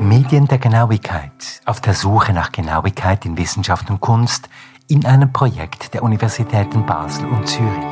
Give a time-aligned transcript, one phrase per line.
[0.00, 4.48] Medien der Genauigkeit auf der Suche nach Genauigkeit in Wissenschaft und Kunst
[4.88, 7.84] in einem Projekt der Universitäten Basel und Zürich.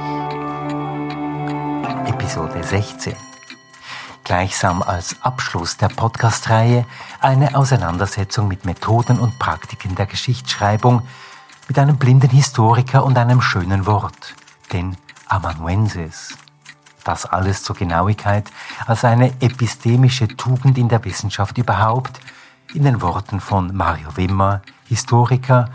[2.07, 3.15] Episode 16.
[4.25, 6.87] Gleichsam als Abschluss der Podcast-Reihe
[7.21, 11.03] eine Auseinandersetzung mit Methoden und Praktiken der Geschichtsschreibung
[11.69, 14.35] mit einem blinden Historiker und einem schönen Wort,
[14.73, 14.97] den
[15.29, 16.37] Amanuensis.
[17.05, 18.51] Das alles zur Genauigkeit
[18.87, 22.19] als eine epistemische Tugend in der Wissenschaft überhaupt,
[22.73, 25.69] in den Worten von Mario Wimmer, Historiker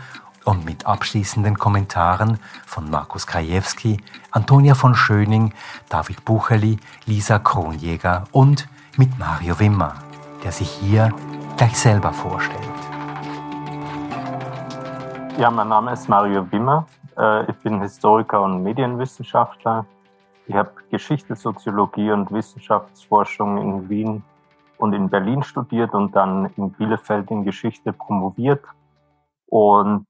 [0.44, 4.00] und mit abschließenden Kommentaren von Markus Krajewski,
[4.32, 5.54] Antonia von Schöning,
[5.88, 9.94] David Bucherli, Lisa Kronjäger und mit Mario Wimmer,
[10.42, 11.12] der sich hier
[11.56, 12.60] gleich selber vorstellt.
[15.38, 16.86] Ja, mein Name ist Mario Wimmer.
[17.16, 19.86] Äh, ich bin Historiker und Medienwissenschaftler.
[20.50, 24.24] Ich habe Geschichte, Soziologie und Wissenschaftsforschung in Wien
[24.78, 28.64] und in Berlin studiert und dann in Bielefeld in Geschichte promoviert
[29.46, 30.08] und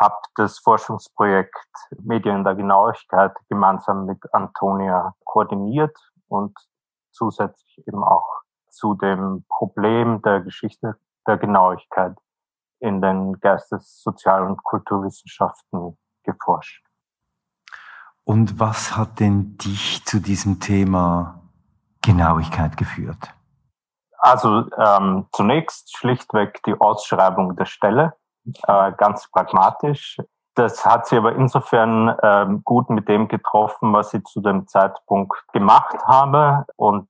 [0.00, 1.56] habe das Forschungsprojekt
[2.04, 6.56] Medien der Genauigkeit gemeinsam mit Antonia koordiniert und
[7.10, 10.94] zusätzlich eben auch zu dem Problem der Geschichte
[11.26, 12.16] der Genauigkeit
[12.78, 16.89] in den Geistes-, Sozial- und Kulturwissenschaften geforscht.
[18.30, 21.40] Und was hat denn dich zu diesem Thema
[22.00, 23.34] Genauigkeit geführt?
[24.18, 28.14] Also ähm, zunächst schlichtweg die Ausschreibung der Stelle
[28.68, 30.18] äh, ganz pragmatisch.
[30.54, 35.34] Das hat sie aber insofern ähm, gut mit dem getroffen, was ich zu dem Zeitpunkt
[35.52, 37.08] gemacht habe und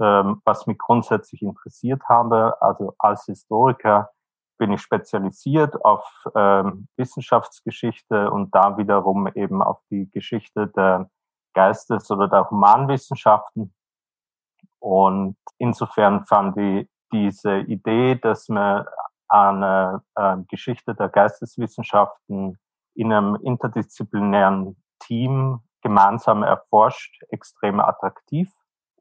[0.00, 2.60] ähm, was mich grundsätzlich interessiert habe.
[2.60, 4.10] Also als Historiker
[4.58, 11.08] bin ich spezialisiert auf ähm, Wissenschaftsgeschichte und da wiederum eben auf die Geschichte der
[11.54, 13.72] Geistes- oder der Humanwissenschaften.
[14.80, 18.84] Und insofern fand ich diese Idee, dass man
[19.28, 22.58] eine äh, Geschichte der Geisteswissenschaften
[22.94, 28.50] in einem interdisziplinären Team gemeinsam erforscht, extrem attraktiv.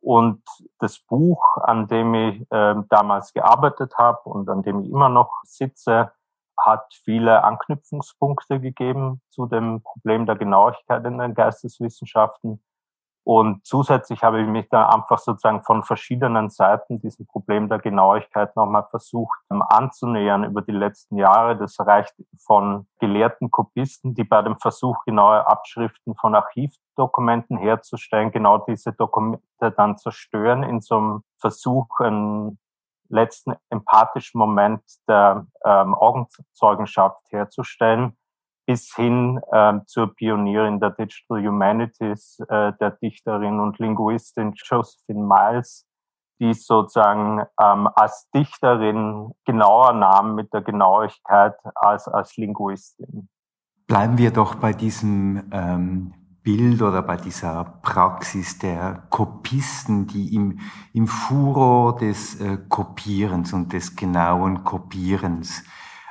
[0.02, 0.44] Und
[0.80, 5.42] das Buch, an dem ich äh, damals gearbeitet habe und an dem ich immer noch
[5.44, 6.12] sitze,
[6.58, 12.62] hat viele Anknüpfungspunkte gegeben zu dem Problem der Genauigkeit in den Geisteswissenschaften
[13.28, 18.56] und zusätzlich habe ich mich da einfach sozusagen von verschiedenen Seiten diesem Problem der Genauigkeit
[18.56, 21.58] nochmal versucht ähm, anzunähern über die letzten Jahre.
[21.58, 28.60] Das reicht von gelehrten Kopisten, die bei dem Versuch, genaue Abschriften von Archivdokumenten herzustellen, genau
[28.60, 32.58] diese Dokumente dann zerstören in so einem Versuch, einen
[33.10, 38.16] letzten empathischen Moment der ähm, Augenzeugenschaft herzustellen
[38.68, 45.88] bis hin äh, zur Pionierin der Digital Humanities, äh, der Dichterin und Linguistin Josephine Miles,
[46.40, 53.30] die sozusagen ähm, als Dichterin genauer nahm mit der Genauigkeit als als Linguistin.
[53.88, 56.14] Bleiben wir doch bei diesem ähm,
[56.44, 60.60] Bild oder bei dieser Praxis der Kopisten, die im,
[60.94, 65.64] im Furor des äh, Kopierens und des genauen Kopierens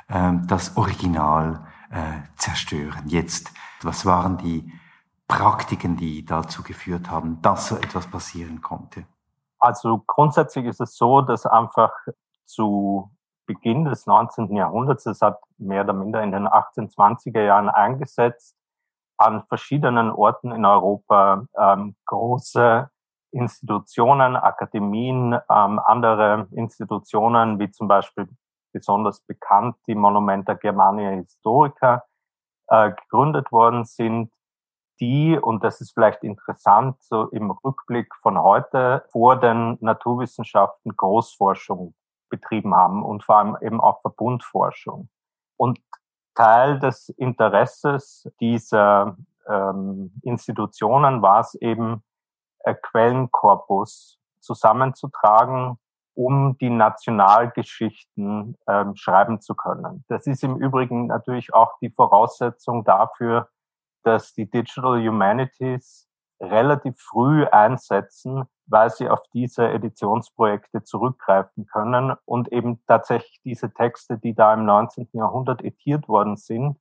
[0.07, 3.07] äh, das Original äh, zerstören.
[3.07, 4.71] Jetzt, was waren die
[5.27, 9.05] Praktiken, die dazu geführt haben, dass so etwas passieren konnte?
[9.59, 11.91] Also grundsätzlich ist es so, dass einfach
[12.45, 13.11] zu
[13.45, 14.55] Beginn des 19.
[14.55, 18.55] Jahrhunderts, es hat mehr oder minder in den 1820er Jahren eingesetzt,
[19.17, 22.89] an verschiedenen Orten in Europa ähm, große
[23.31, 28.29] Institutionen, Akademien, ähm, andere Institutionen wie zum Beispiel
[28.77, 32.03] besonders bekannt die Monumenta Germania Historica
[32.67, 34.31] äh, gegründet worden sind,
[34.99, 41.93] die, und das ist vielleicht interessant, so im Rückblick von heute vor den Naturwissenschaften Großforschung
[42.29, 45.09] betrieben haben und vor allem eben auch Verbundforschung.
[45.55, 45.79] Und
[46.35, 49.17] Teil des Interesses dieser
[49.47, 52.03] ähm, Institutionen war es eben,
[52.59, 55.79] äh, Quellenkorpus zusammenzutragen,
[56.17, 60.03] um die Nationalgeschichten ähm, schreiben zu können.
[60.07, 63.49] Das ist im Übrigen natürlich auch die Voraussetzung dafür,
[64.03, 66.09] dass die Digital Humanities
[66.39, 74.17] relativ früh einsetzen, weil sie auf diese Editionsprojekte zurückgreifen können und eben tatsächlich diese Texte,
[74.17, 75.09] die da im 19.
[75.13, 76.79] Jahrhundert etiert worden sind,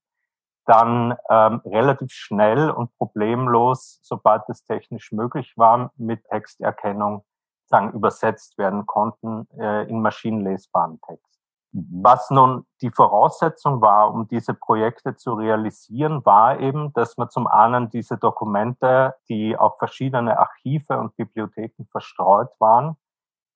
[0.65, 7.25] dann ähm, relativ schnell und problemlos, sobald es technisch möglich war, mit Texterkennung
[7.69, 11.41] sagen, übersetzt werden konnten äh, in maschinenlesbaren Text.
[11.73, 12.01] Mhm.
[12.03, 17.47] Was nun die Voraussetzung war, um diese Projekte zu realisieren, war eben, dass man zum
[17.47, 22.97] einen diese Dokumente, die auf verschiedene Archive und Bibliotheken verstreut waren,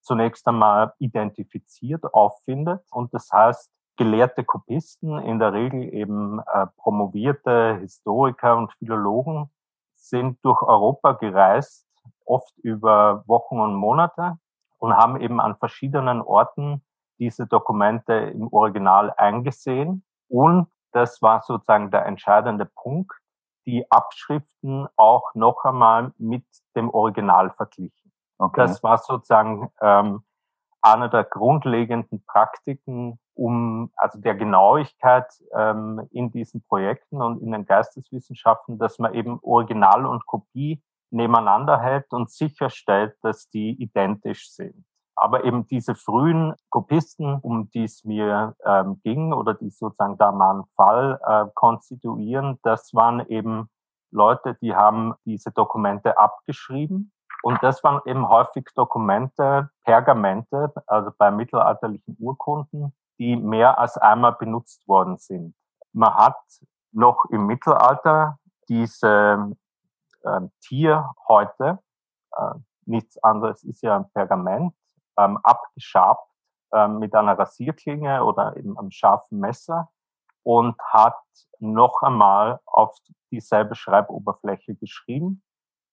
[0.03, 2.83] zunächst einmal identifiziert, auffindet.
[2.91, 9.51] Und das heißt, gelehrte Kopisten, in der Regel eben äh, promovierte Historiker und Philologen,
[9.95, 11.87] sind durch Europa gereist,
[12.25, 14.39] oft über Wochen und Monate
[14.79, 16.83] und haben eben an verschiedenen Orten
[17.19, 20.05] diese Dokumente im Original eingesehen.
[20.29, 23.15] Und das war sozusagen der entscheidende Punkt,
[23.67, 28.13] die Abschriften auch noch einmal mit dem Original verglichen.
[28.39, 28.63] Okay.
[28.63, 30.25] Das war sozusagen ähm,
[30.83, 37.67] eine der grundlegenden Praktiken, um also der Genauigkeit ähm, in diesen Projekten und in den
[37.67, 44.85] Geisteswissenschaften, dass man eben Original und Kopie nebeneinander hält und sicherstellt, dass die identisch sind.
[45.17, 50.33] Aber eben diese frühen Kopisten, um die es mir ähm, ging oder die sozusagen da
[50.33, 53.69] mal einen Fall äh, konstituieren, das waren eben
[54.11, 57.13] Leute, die haben diese Dokumente abgeschrieben.
[57.43, 64.33] Und das waren eben häufig Dokumente, Pergamente, also bei mittelalterlichen Urkunden, die mehr als einmal
[64.33, 65.55] benutzt worden sind.
[65.93, 66.39] Man hat
[66.93, 69.53] noch im Mittelalter diese
[70.25, 71.79] äh, Tierhäute,
[72.37, 72.55] äh,
[72.87, 74.75] nichts anderes ist ja ein Pergament,
[75.19, 76.31] ähm, abgeschabt
[76.73, 79.91] ähm, mit einer Rasierklinge oder eben einem scharfen Messer
[80.43, 81.19] und hat
[81.59, 82.97] noch einmal auf
[83.31, 85.43] dieselbe Schreiboberfläche geschrieben.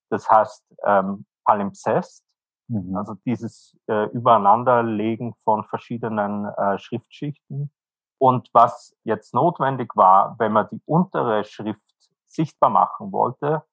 [0.10, 2.24] Das heißt ähm, Palimpsest,
[2.68, 2.96] mhm.
[2.96, 7.72] also dieses äh, Übereinanderlegen von verschiedenen äh, Schriftschichten.
[8.20, 11.84] Und was jetzt notwendig war, wenn man die untere Schrift
[12.26, 13.64] sichtbar machen wollte,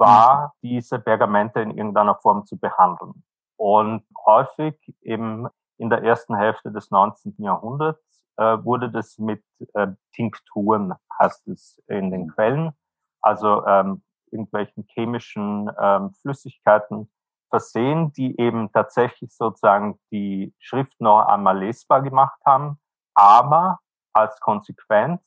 [0.00, 0.68] war, mhm.
[0.68, 3.22] diese Pergamente in irgendeiner Form zu behandeln.
[3.56, 5.46] Und häufig eben
[5.78, 7.34] in der ersten Hälfte des 19.
[7.38, 9.44] Jahrhunderts äh, wurde das mit
[9.74, 12.72] äh, Tinkturen, heißt es in den Quellen,
[13.20, 17.10] also ähm, irgendwelchen chemischen ähm, Flüssigkeiten
[17.50, 22.78] versehen, die eben tatsächlich sozusagen die Schrift noch einmal lesbar gemacht haben,
[23.14, 23.80] aber
[24.14, 25.20] als Konsequenz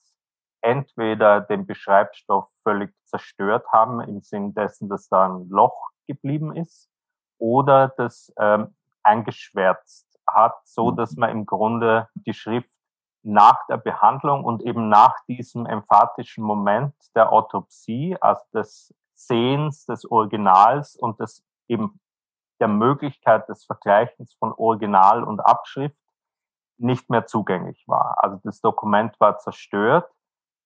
[0.61, 6.89] entweder den Beschreibstoff völlig zerstört haben, im Sinn dessen, dass da ein Loch geblieben ist,
[7.37, 10.95] oder das ähm, eingeschwärzt hat, so mhm.
[10.95, 12.71] dass man im Grunde die Schrift
[13.21, 20.09] nach der Behandlung und eben nach diesem emphatischen Moment der Autopsie, also des Sehens des
[20.09, 21.99] Originals und des eben
[22.59, 25.97] der Möglichkeit des Vergleichens von Original und Abschrift
[26.77, 28.15] nicht mehr zugänglich war.
[28.17, 30.09] Also das Dokument war zerstört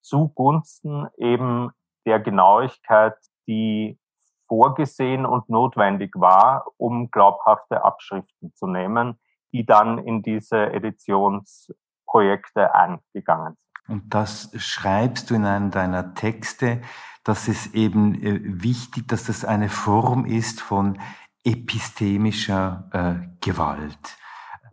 [0.01, 1.71] zugunsten eben
[2.07, 3.15] der Genauigkeit,
[3.47, 3.99] die
[4.47, 9.19] vorgesehen und notwendig war, um glaubhafte Abschriften zu nehmen,
[9.51, 13.67] die dann in diese Editionsprojekte eingegangen sind.
[13.89, 16.81] Und das schreibst du in einem deiner Texte,
[17.23, 20.99] dass es eben äh, wichtig, dass das eine Form ist von
[21.43, 24.17] epistemischer äh, Gewalt.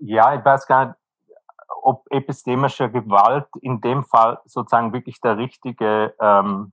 [0.00, 0.96] Ja, ich weiß gar nicht,
[1.82, 6.72] ob epistemischer Gewalt in dem Fall sozusagen wirklich der richtige ähm,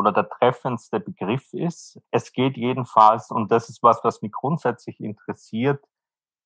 [0.00, 2.00] oder der treffendste Begriff ist.
[2.10, 5.84] Es geht jedenfalls, und das ist was, was mich grundsätzlich interessiert,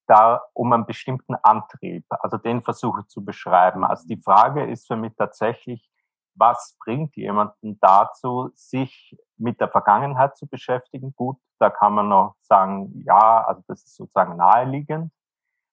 [0.06, 3.85] da um einen bestimmten Antrieb, also den versuche zu beschreiben.
[3.85, 5.89] Also die Frage ist für mich tatsächlich,
[6.35, 11.15] was bringt jemanden dazu, sich mit der Vergangenheit zu beschäftigen?
[11.15, 15.13] Gut, da kann man noch sagen, ja, also das ist sozusagen naheliegend.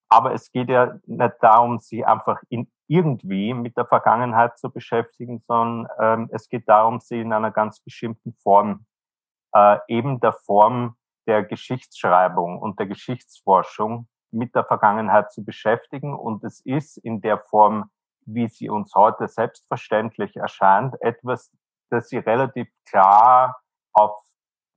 [0.07, 5.41] Aber es geht ja nicht darum, sich einfach in irgendwie mit der Vergangenheit zu beschäftigen,
[5.47, 8.85] sondern ähm, es geht darum, sie in einer ganz bestimmten Form,
[9.55, 16.13] äh, eben der Form der Geschichtsschreibung und der Geschichtsforschung mit der Vergangenheit zu beschäftigen.
[16.13, 17.89] Und es ist in der Form,
[18.25, 21.49] wie sie uns heute selbstverständlich erscheint, etwas,
[21.91, 23.55] das sie relativ klar
[23.93, 24.19] auf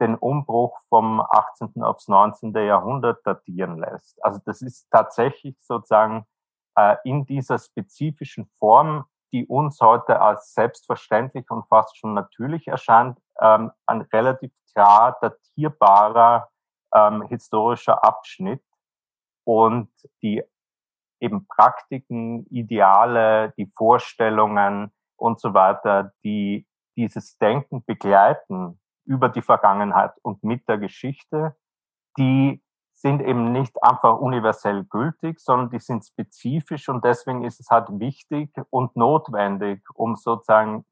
[0.01, 1.83] den Umbruch vom 18.
[1.83, 2.55] aufs 19.
[2.55, 4.25] Jahrhundert datieren lässt.
[4.25, 6.27] Also das ist tatsächlich sozusagen
[6.77, 13.19] äh, in dieser spezifischen Form, die uns heute als selbstverständlich und fast schon natürlich erscheint,
[13.41, 16.49] ähm, ein relativ klar datierbarer
[16.95, 18.63] ähm, historischer Abschnitt
[19.45, 19.91] und
[20.23, 20.43] die
[21.21, 26.67] eben Praktiken, Ideale, die Vorstellungen und so weiter, die
[26.97, 31.57] dieses Denken begleiten über die Vergangenheit und mit der Geschichte,
[32.17, 32.63] die
[33.05, 37.89] sind eben nicht einfach universell gültig, sondern die sind spezifisch und deswegen ist es halt
[37.91, 40.87] wichtig und notwendig, um sozusagen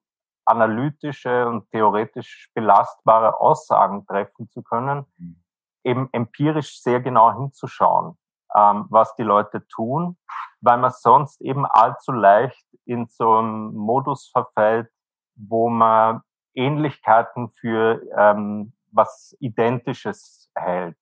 [0.45, 5.43] analytische und theoretisch belastbare Aussagen treffen zu können, mhm.
[5.85, 8.19] eben empirisch sehr genau hinzuschauen.
[8.55, 10.19] ähm, was die Leute tun,
[10.61, 14.91] weil man sonst eben allzu leicht in so einem Modus verfällt,
[15.35, 16.21] wo man
[16.55, 20.99] Ähnlichkeiten für ähm, was Identisches hält.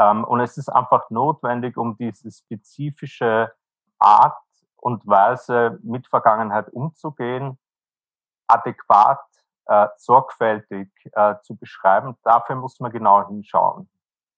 [0.00, 3.52] Ähm, und es ist einfach notwendig, um diese spezifische
[3.98, 4.38] Art
[4.76, 7.58] und Weise mit Vergangenheit umzugehen,
[8.46, 9.20] adäquat,
[9.66, 12.16] äh, sorgfältig äh, zu beschreiben.
[12.22, 13.90] Dafür muss man genau hinschauen.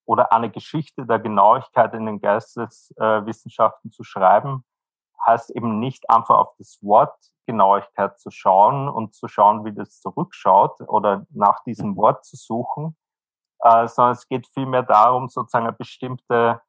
[0.05, 4.65] Oder eine Geschichte der Genauigkeit in den Geisteswissenschaften äh, zu schreiben,
[5.25, 7.15] heißt eben nicht einfach auf das Wort
[7.45, 11.97] Genauigkeit zu schauen und zu schauen, wie das zurückschaut oder nach diesem mhm.
[11.97, 12.97] Wort zu suchen,
[13.63, 16.61] äh, sondern es geht vielmehr darum, sozusagen eine bestimmte,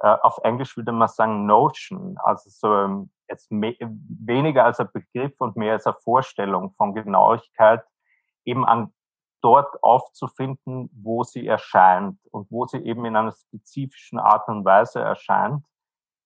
[0.00, 5.32] äh, auf Englisch würde man sagen, Notion, also so ähm, jetzt weniger als ein Begriff
[5.38, 7.82] und mehr als eine Vorstellung von Genauigkeit
[8.44, 8.92] eben an
[9.40, 15.00] dort aufzufinden, wo sie erscheint und wo sie eben in einer spezifischen Art und Weise
[15.00, 15.64] erscheint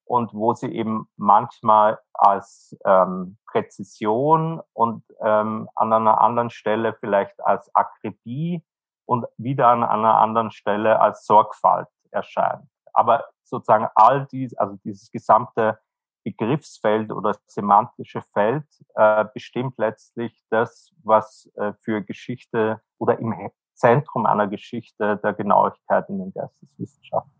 [0.04, 7.42] und wo sie eben manchmal als ähm, Präzision und ähm, an einer anderen Stelle vielleicht
[7.45, 8.62] als Akribie
[9.06, 12.68] und wieder an einer anderen Stelle als Sorgfalt erscheint.
[12.92, 15.78] Aber sozusagen all dies, also dieses gesamte
[16.25, 18.64] Begriffsfeld oder semantische Feld
[18.96, 23.32] äh, bestimmt letztlich das, was äh, für Geschichte oder im
[23.75, 27.30] Zentrum einer Geschichte der Genauigkeit in den Geisteswissenschaften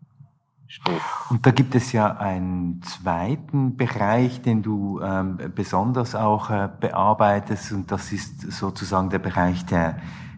[0.67, 1.01] steht.
[1.29, 7.73] Und da gibt es ja einen zweiten Bereich, den du ähm, besonders auch äh, bearbeitest,
[7.73, 9.97] und das ist sozusagen der Bereich der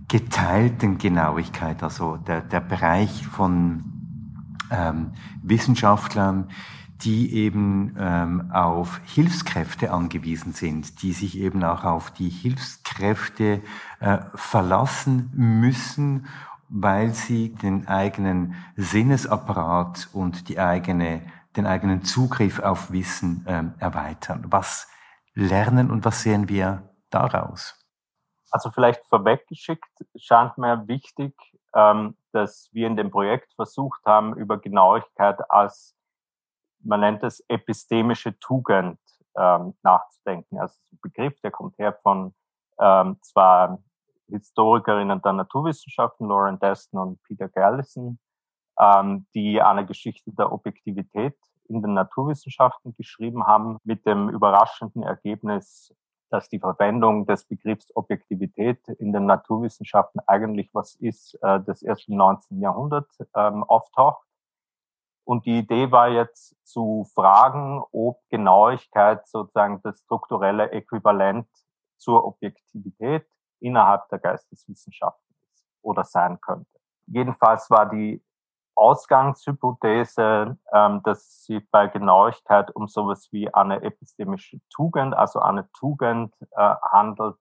[0.10, 3.84] geteilten Genauigkeit, also der, der Bereich von
[4.72, 6.50] ähm, Wissenschaftlern,
[7.01, 13.62] die eben ähm, auf Hilfskräfte angewiesen sind, die sich eben auch auf die Hilfskräfte
[14.01, 16.28] äh, verlassen müssen
[16.70, 21.24] weil sie den eigenen Sinnesapparat und die eigene,
[21.56, 24.46] den eigenen Zugriff auf Wissen ähm, erweitern.
[24.50, 24.88] Was
[25.34, 27.78] lernen und was sehen wir daraus?
[28.51, 31.36] Also vielleicht vorweggeschickt scheint mir wichtig,
[31.75, 35.96] ähm, dass wir in dem Projekt versucht haben, über Genauigkeit als,
[36.79, 39.00] man nennt es epistemische Tugend
[39.38, 40.60] ähm, nachzudenken.
[40.60, 42.34] Also ein Begriff, der kommt her von
[42.79, 43.79] ähm, zwar
[44.29, 48.20] Historikerinnen der Naturwissenschaften, Lauren Deston und Peter Gallison,
[48.79, 51.36] ähm, die eine Geschichte der Objektivität
[51.68, 55.94] in den Naturwissenschaften geschrieben haben, mit dem überraschenden Ergebnis,
[56.29, 62.07] dass die Verwendung des Begriffs Objektivität in den Naturwissenschaften eigentlich was ist, äh, das erst
[62.07, 62.62] im 19.
[62.62, 64.25] Jahrhundert ähm, auftaucht.
[65.24, 71.48] Und die Idee war jetzt zu fragen, ob Genauigkeit sozusagen das strukturelle Äquivalent
[71.98, 73.27] zur Objektivität
[73.59, 76.79] innerhalb der Geisteswissenschaften ist oder sein könnte.
[77.05, 78.24] Jedenfalls war die
[78.75, 86.33] Ausgangshypothese, ähm, dass sich bei Genauigkeit um sowas wie eine epistemische Tugend, also eine Tugend
[86.51, 87.35] äh, handelt,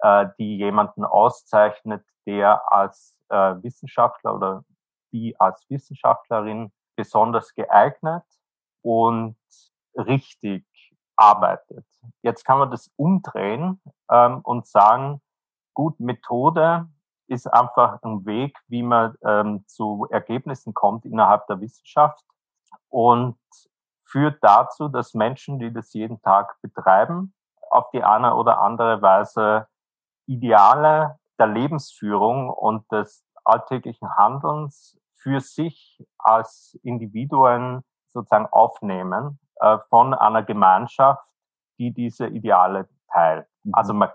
[0.00, 4.64] äh, die jemanden auszeichnet, der als äh, Wissenschaftler oder
[5.12, 8.24] die als Wissenschaftlerin besonders geeignet
[8.82, 9.36] und
[9.94, 10.64] richtig
[11.16, 11.86] arbeitet.
[12.22, 15.20] Jetzt kann man das umdrehen ähm, und sagen,
[15.74, 16.88] Gut, Methode
[17.32, 22.24] ist einfach ein Weg, wie man ähm, zu Ergebnissen kommt innerhalb der Wissenschaft
[22.88, 23.38] und
[24.04, 27.34] führt dazu, dass Menschen, die das jeden Tag betreiben,
[27.70, 29.66] auf die eine oder andere Weise
[30.26, 40.12] Ideale der Lebensführung und des alltäglichen Handelns für sich als Individuen sozusagen aufnehmen äh, von
[40.12, 41.26] einer Gemeinschaft,
[41.78, 43.46] die diese Ideale teilt.
[43.64, 43.74] Mhm.
[43.74, 44.10] Also man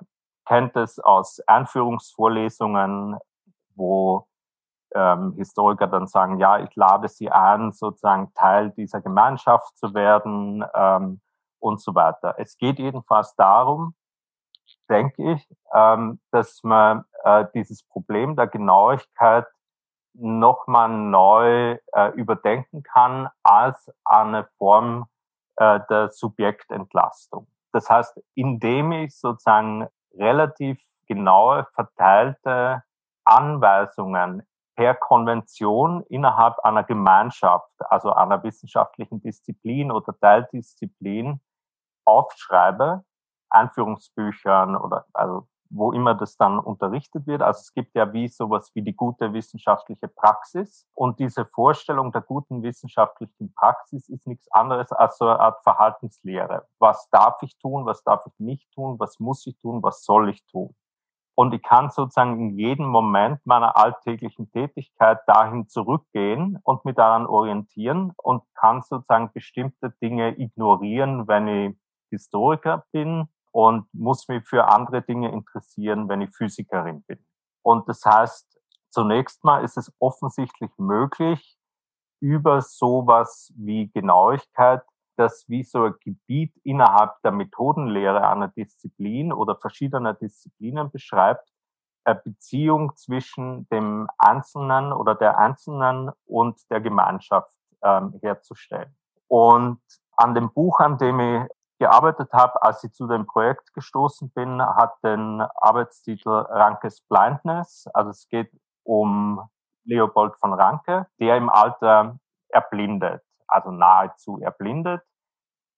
[0.47, 3.17] kennt es aus Einführungsvorlesungen,
[3.75, 4.27] wo
[4.95, 10.63] ähm, Historiker dann sagen, ja, ich lade Sie ein, sozusagen Teil dieser Gemeinschaft zu werden
[10.73, 11.21] ähm,
[11.59, 12.35] und so weiter.
[12.37, 13.95] Es geht jedenfalls darum,
[14.89, 19.45] denke ich, ähm, dass man äh, dieses Problem der Genauigkeit
[20.13, 25.05] nochmal neu äh, überdenken kann als eine Form
[25.57, 27.47] äh, der Subjektentlastung.
[27.71, 29.87] Das heißt, indem ich sozusagen
[30.17, 32.83] relativ genaue verteilte
[33.25, 34.43] Anweisungen
[34.75, 41.41] per Konvention innerhalb einer Gemeinschaft, also einer wissenschaftlichen Disziplin oder Teildisziplin
[42.05, 43.03] aufschreibe,
[43.49, 45.47] Einführungsbüchern oder also
[45.77, 47.41] wo immer das dann unterrichtet wird.
[47.41, 50.87] Also es gibt ja wie sowas wie die gute wissenschaftliche Praxis.
[50.93, 56.67] Und diese Vorstellung der guten wissenschaftlichen Praxis ist nichts anderes als so eine Art Verhaltenslehre.
[56.79, 57.85] Was darf ich tun?
[57.85, 58.99] Was darf ich nicht tun?
[58.99, 59.83] Was muss ich tun?
[59.83, 60.75] Was soll ich tun?
[61.39, 67.27] Und ich kann sozusagen in jedem Moment meiner alltäglichen Tätigkeit dahin zurückgehen und mich daran
[67.27, 71.77] orientieren und kann sozusagen bestimmte Dinge ignorieren, wenn ich
[72.09, 77.25] Historiker bin und muss mich für andere Dinge interessieren, wenn ich Physikerin bin.
[77.63, 78.61] Und das heißt,
[78.91, 81.57] zunächst mal ist es offensichtlich möglich,
[82.19, 84.83] über sowas wie Genauigkeit
[85.17, 91.49] das wie so ein Gebiet innerhalb der Methodenlehre einer Disziplin oder verschiedener Disziplinen beschreibt,
[92.03, 98.95] eine Beziehung zwischen dem Einzelnen oder der Einzelnen und der Gemeinschaft ähm, herzustellen.
[99.27, 99.81] Und
[100.15, 104.61] an dem Buch, an dem ich gearbeitet habe, als ich zu dem Projekt gestoßen bin,
[104.61, 107.87] hat den Arbeitstitel Rankes Blindness.
[107.93, 108.51] Also es geht
[108.83, 109.41] um
[109.83, 112.17] Leopold von Ranke, der im Alter
[112.49, 115.01] erblindet also nahezu erblindet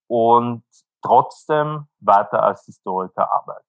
[0.07, 0.63] und
[1.01, 3.65] trotzdem weiter als Historiker arbeitet.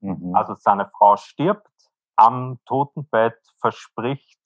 [0.00, 0.34] Mhm.
[0.34, 1.68] Also seine Frau stirbt,
[2.16, 4.40] am Totenbett verspricht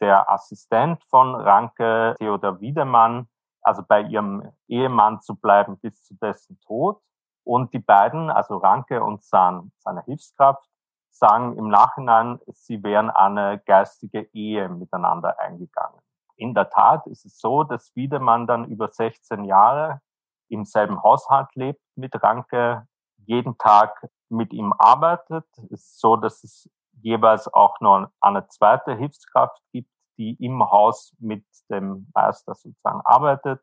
[0.00, 3.28] der Assistent von Ranke, Theodor Wiedemann,
[3.66, 7.00] also bei ihrem Ehemann zu bleiben bis zu dessen Tod.
[7.44, 10.64] Und die beiden, also Ranke und sein, seine Hilfskraft,
[11.10, 16.00] sagen im Nachhinein, sie wären eine geistige Ehe miteinander eingegangen.
[16.36, 20.00] In der Tat ist es so, dass Wiedemann dann über 16 Jahre
[20.48, 25.46] im selben Haushalt lebt mit Ranke, jeden Tag mit ihm arbeitet.
[25.70, 26.70] Es ist so, dass es
[27.00, 33.60] jeweils auch noch eine zweite Hilfskraft gibt, die im Haus mit dem Meister sozusagen arbeitet.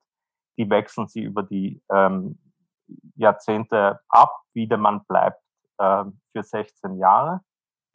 [0.58, 2.38] Die wechseln sie über die ähm,
[3.16, 4.42] Jahrzehnte ab.
[4.54, 5.42] Wiedemann bleibt
[5.78, 7.42] äh, für 16 Jahre.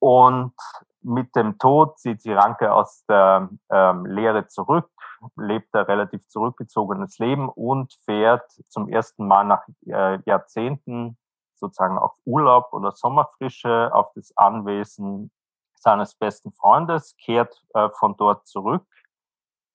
[0.01, 0.55] Und
[1.01, 4.91] mit dem Tod zieht sie Ranke aus der ähm, Lehre zurück,
[5.37, 11.17] lebt ein relativ zurückgezogenes Leben und fährt zum ersten Mal nach äh, Jahrzehnten
[11.55, 15.31] sozusagen auf Urlaub oder Sommerfrische auf das Anwesen
[15.83, 18.87] seines besten Freundes, kehrt äh, von dort zurück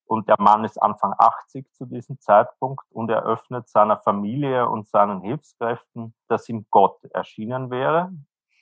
[0.05, 4.87] und der Mann ist Anfang 80 zu diesem Zeitpunkt und er öffnet seiner Familie und
[4.87, 8.11] seinen Hilfskräften, dass ihm Gott erschienen wäre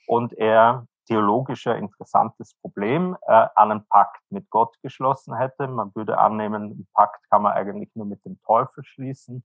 [0.06, 5.66] und er theologischer interessantes Problem, äh, einen Pakt mit Gott geschlossen hätte.
[5.66, 9.44] Man würde annehmen, einen Pakt kann man eigentlich nur mit dem Teufel schließen.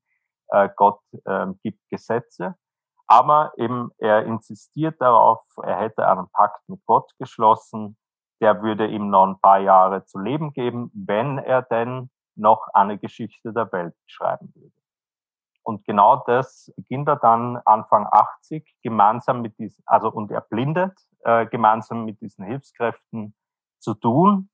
[0.50, 2.56] Äh, Gott äh, gibt Gesetze.
[3.08, 7.98] Aber eben er insistiert darauf, er hätte einen Pakt mit Gott geschlossen,
[8.42, 12.98] der würde ihm noch ein paar Jahre zu leben geben, wenn er denn noch eine
[12.98, 14.76] Geschichte der Welt schreiben würde.
[15.64, 20.98] Und genau das beginnt er dann Anfang 80 gemeinsam mit diesen, also und er blindet
[21.24, 23.36] äh, gemeinsam mit diesen Hilfskräften
[23.80, 24.50] zu tun.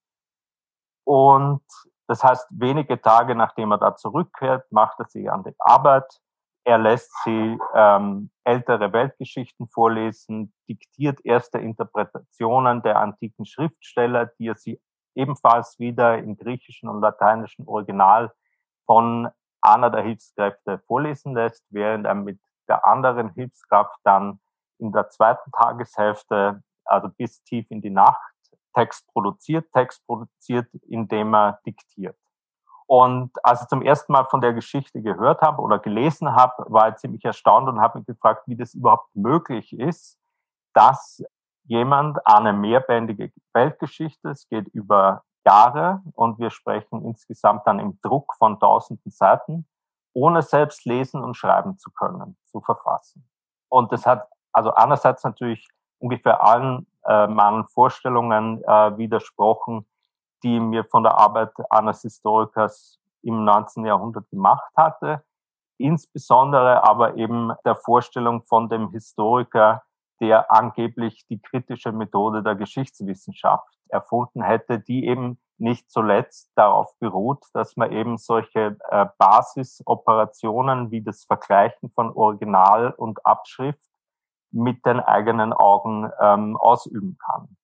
[1.06, 1.62] Und
[2.08, 6.20] das heißt, wenige Tage nachdem er da zurückkehrt, macht er sich an die Arbeit.
[6.66, 14.56] Er lässt sie ähm, ältere Weltgeschichten vorlesen, diktiert erste Interpretationen der antiken Schriftsteller, die er
[14.56, 14.80] sie
[15.16, 18.32] ebenfalls wieder im griechischen und lateinischen Original
[18.86, 19.30] von
[19.62, 24.40] einer der Hilfskräfte vorlesen lässt, während er mit der anderen Hilfskraft dann
[24.80, 28.34] in der zweiten Tageshälfte, also bis tief in die Nacht,
[28.74, 32.18] Text produziert, Text produziert, indem er diktiert.
[32.86, 36.90] Und als ich zum ersten Mal von der Geschichte gehört habe oder gelesen habe, war
[36.90, 40.18] ich ziemlich erstaunt und habe mich gefragt, wie das überhaupt möglich ist,
[40.74, 41.24] dass
[41.66, 48.34] jemand eine mehrbändige Weltgeschichte, es geht über Jahre und wir sprechen insgesamt dann im Druck
[48.36, 49.68] von tausenden Seiten,
[50.14, 53.28] ohne selbst lesen und schreiben zu können, zu verfassen.
[53.70, 55.68] Und das hat also einerseits natürlich
[56.00, 59.86] ungefähr allen äh, meinen Vorstellungen äh, widersprochen,
[60.44, 63.86] die mir von der Arbeit eines Historikers im 19.
[63.86, 65.24] Jahrhundert gemacht hatte.
[65.78, 69.84] Insbesondere aber eben der Vorstellung von dem Historiker,
[70.20, 77.44] der angeblich die kritische Methode der Geschichtswissenschaft erfunden hätte, die eben nicht zuletzt darauf beruht,
[77.54, 83.90] dass man eben solche äh, Basisoperationen wie das Vergleichen von Original und Abschrift
[84.52, 87.58] mit den eigenen Augen ähm, ausüben kann.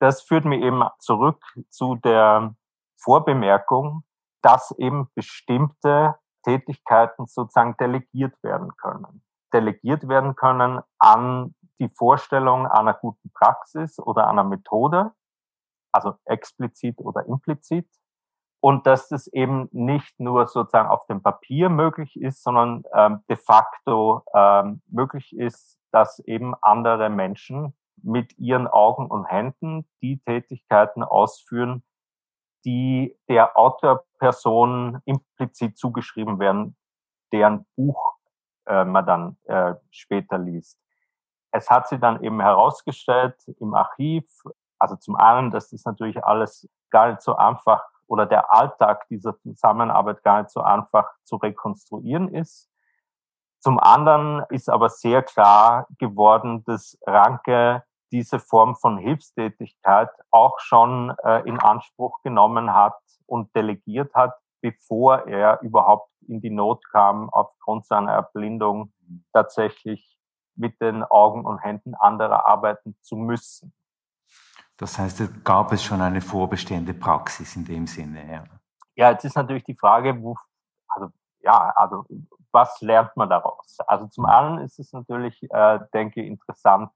[0.00, 2.54] Das führt mir eben zurück zu der
[2.98, 4.04] Vorbemerkung,
[4.42, 9.22] dass eben bestimmte Tätigkeiten sozusagen delegiert werden können.
[9.52, 15.12] Delegiert werden können an die Vorstellung einer guten Praxis oder einer Methode,
[15.92, 17.88] also explizit oder implizit.
[18.62, 23.36] Und dass das eben nicht nur sozusagen auf dem Papier möglich ist, sondern ähm, de
[23.36, 31.02] facto ähm, möglich ist, dass eben andere Menschen mit ihren Augen und Händen die Tätigkeiten
[31.02, 31.82] ausführen,
[32.64, 36.76] die der Autorperson implizit zugeschrieben werden,
[37.32, 38.16] deren Buch
[38.66, 40.78] äh, man dann äh, später liest.
[41.52, 44.24] es hat sich dann eben herausgestellt im Archiv,
[44.78, 49.38] also zum einen, dass das natürlich alles gar nicht so einfach oder der Alltag dieser
[49.38, 52.68] Zusammenarbeit gar nicht so einfach zu rekonstruieren ist.
[53.60, 61.14] Zum anderen ist aber sehr klar geworden, dass Ranke diese Form von Hilfstätigkeit auch schon
[61.24, 67.30] äh, in Anspruch genommen hat und delegiert hat, bevor er überhaupt in die Not kam,
[67.30, 68.92] aufgrund seiner Erblindung
[69.32, 70.18] tatsächlich
[70.56, 73.72] mit den Augen und Händen anderer arbeiten zu müssen.
[74.76, 78.30] Das heißt, gab es schon eine vorbestehende Praxis in dem Sinne?
[78.30, 78.44] Ja,
[78.94, 80.36] ja jetzt ist natürlich die Frage, wo,
[80.88, 82.04] also ja, also
[82.52, 83.78] was lernt man daraus?
[83.86, 84.30] Also zum mhm.
[84.30, 86.90] einen ist es natürlich, äh, denke ich, interessant,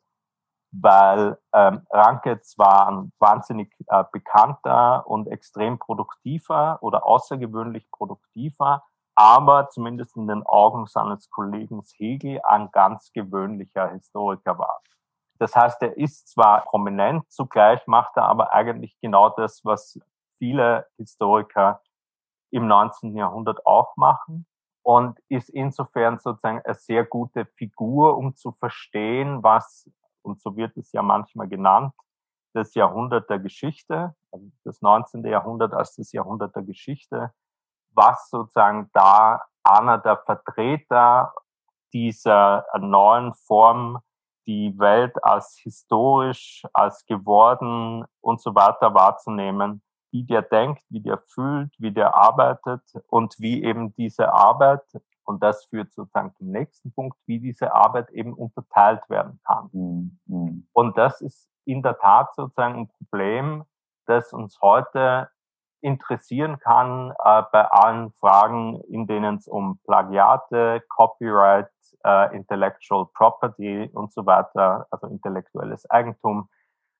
[0.81, 8.83] weil ähm, Ranke zwar ein wahnsinnig äh, bekannter und extrem produktiver oder außergewöhnlich produktiver,
[9.15, 14.81] aber zumindest in den Augen seines Kollegen Hegel ein ganz gewöhnlicher Historiker war.
[15.39, 19.99] Das heißt, er ist zwar prominent, zugleich macht er aber eigentlich genau das, was
[20.39, 21.81] viele Historiker
[22.51, 23.17] im 19.
[23.17, 24.47] Jahrhundert auch machen
[24.83, 29.91] und ist insofern sozusagen eine sehr gute Figur, um zu verstehen, was,
[30.25, 31.93] und so wird es ja manchmal genannt,
[32.55, 35.25] das Jahrhundert der Geschichte, also das 19.
[35.25, 37.33] Jahrhundert als das Jahrhundert der Geschichte,
[37.91, 41.33] was sozusagen da einer der Vertreter
[41.93, 43.99] dieser neuen Form,
[44.47, 51.19] die Welt als historisch, als geworden und so weiter wahrzunehmen, wie der denkt, wie der
[51.19, 54.83] fühlt, wie der arbeitet und wie eben diese Arbeit,
[55.25, 59.71] und das führt sozusagen zum nächsten Punkt, wie diese Arbeit eben unterteilt werden kann.
[60.27, 60.67] Mhm.
[60.73, 63.65] Und das ist in der Tat sozusagen ein Problem,
[64.07, 65.31] das uns heute
[65.81, 71.69] interessieren kann äh, bei allen Fragen, in denen es um Plagiate, Copyright,
[72.05, 76.49] äh, Intellectual Property und so weiter, also intellektuelles Eigentum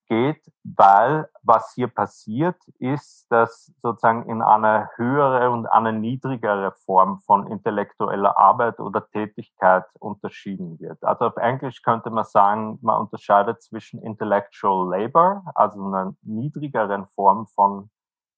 [0.09, 7.21] geht, weil was hier passiert ist, dass sozusagen in eine höhere und eine niedrigere Form
[7.21, 11.03] von intellektueller Arbeit oder Tätigkeit unterschieden wird.
[11.03, 17.47] Also auf Englisch könnte man sagen, man unterscheidet zwischen Intellectual Labor, also einer niedrigeren Form
[17.49, 17.91] von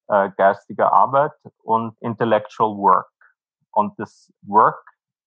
[0.08, 3.10] äh, geistiger Arbeit und Intellectual Work.
[3.70, 4.82] Und das Work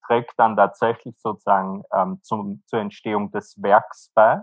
[0.06, 4.42] trägt dann tatsächlich sozusagen ähm, zum, zur Entstehung des Werks bei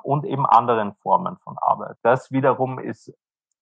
[0.00, 1.96] und eben anderen Formen von Arbeit.
[2.02, 3.12] Das wiederum ist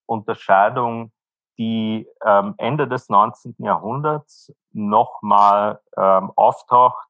[0.06, 1.12] Unterscheidung,
[1.58, 3.56] die ähm, Ende des 19.
[3.58, 7.08] Jahrhunderts nochmal ähm, auftaucht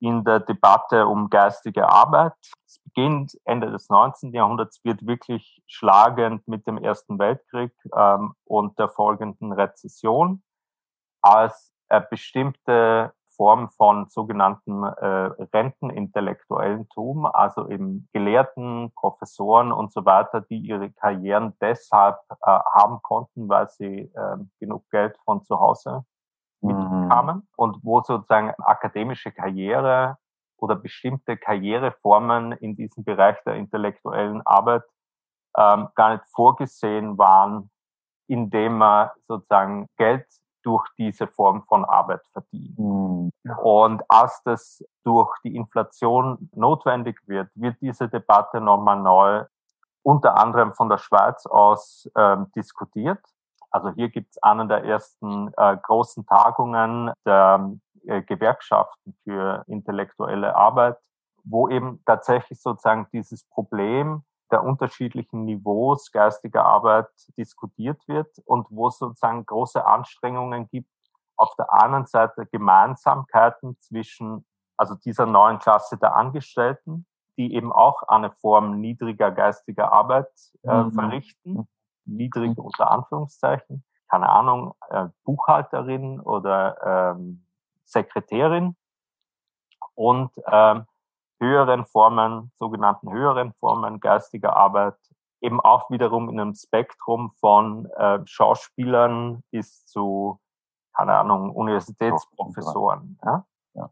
[0.00, 2.34] in der Debatte um geistige Arbeit.
[2.66, 4.32] Es beginnt Ende des 19.
[4.32, 10.42] Jahrhunderts, wird wirklich schlagend mit dem Ersten Weltkrieg ähm, und der folgenden Rezession
[11.20, 20.40] als äh, bestimmte Form von sogenannten äh, Rentenintellektuellentum, also eben Gelehrten, Professoren und so weiter,
[20.40, 22.36] die ihre Karrieren deshalb äh,
[22.74, 26.04] haben konnten, weil sie äh, genug Geld von zu Hause
[26.60, 27.48] mitbekamen mhm.
[27.56, 30.18] und wo sozusagen akademische Karriere
[30.56, 34.82] oder bestimmte Karriereformen in diesem Bereich der intellektuellen Arbeit
[35.56, 37.70] ähm, gar nicht vorgesehen waren,
[38.26, 40.26] indem man sozusagen Geld
[40.62, 43.32] durch diese Form von Arbeit verdienen.
[43.44, 43.58] Mhm.
[43.62, 49.44] Und als das durch die Inflation notwendig wird, wird diese Debatte nochmal neu
[50.02, 53.20] unter anderem von der Schweiz aus ähm, diskutiert.
[53.70, 57.72] Also hier gibt es einen der ersten äh, großen Tagungen der
[58.06, 60.96] äh, Gewerkschaften für intellektuelle Arbeit,
[61.44, 68.88] wo eben tatsächlich sozusagen dieses Problem der unterschiedlichen Niveaus geistiger Arbeit diskutiert wird und wo
[68.88, 70.90] es sozusagen große Anstrengungen gibt,
[71.36, 74.44] auf der anderen Seite Gemeinsamkeiten zwischen,
[74.76, 77.06] also dieser neuen Klasse der Angestellten,
[77.36, 80.28] die eben auch eine Form niedriger geistiger Arbeit
[80.64, 80.92] äh, mhm.
[80.92, 81.68] verrichten,
[82.04, 82.64] niedrig mhm.
[82.64, 87.46] unter Anführungszeichen, keine Ahnung, äh, Buchhalterin oder ähm,
[87.84, 88.76] Sekretärin
[89.94, 90.86] und ähm,
[91.40, 94.96] höheren Formen, sogenannten höheren Formen geistiger Arbeit,
[95.40, 100.40] eben auch wiederum in einem Spektrum von äh, Schauspielern bis zu,
[100.94, 103.18] keine Ahnung, Universitätsprofessoren.
[103.24, 103.46] Ja?
[103.74, 103.90] Ja.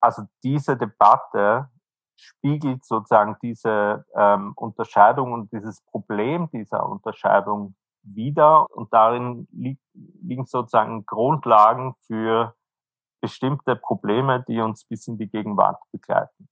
[0.00, 1.68] Also diese Debatte
[2.16, 10.46] spiegelt sozusagen diese ähm, Unterscheidung und dieses Problem dieser Unterscheidung wider und darin li liegen
[10.46, 12.54] sozusagen Grundlagen für
[13.20, 16.48] bestimmte Probleme, die uns bis in die Gegenwart begleiten.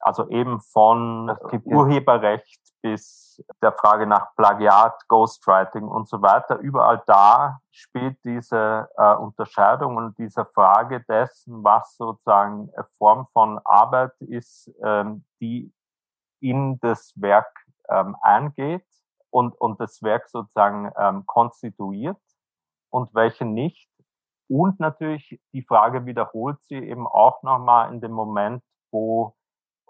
[0.00, 6.58] Also eben von Urheberrecht bis der Frage nach Plagiat, Ghostwriting und so weiter.
[6.58, 13.60] Überall da spielt diese äh, Unterscheidung und diese Frage dessen, was sozusagen eine Form von
[13.64, 15.72] Arbeit ist, ähm, die
[16.40, 17.52] in das Werk
[17.88, 18.86] ähm, eingeht
[19.30, 22.20] und, und das Werk sozusagen ähm, konstituiert
[22.90, 23.88] und welche nicht.
[24.48, 29.36] Und natürlich die Frage wiederholt sie eben auch nochmal in dem Moment, wo